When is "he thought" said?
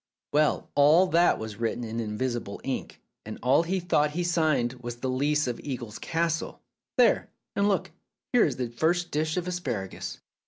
3.61-4.09